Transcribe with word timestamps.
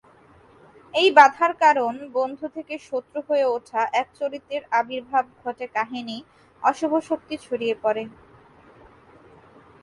এই 0.93 1.09
বাধার 1.11 1.53
কারণ 1.63 1.93
বন্ধু 2.13 2.45
থেকে 2.55 2.75
শত্রু 2.89 3.19
হয়ে 3.27 3.45
ওঠা 3.47 3.81
এক 4.01 4.07
চরিত্রের 4.19 4.63
আবির্ভাব 4.79 5.25
ঘটে 5.43 5.65
কাহিনি, 5.75 6.17
অশুভ 6.63 6.91
শক্তি 7.09 7.35
ছড়িয়ে 7.45 7.75
পড়ে। 7.83 8.03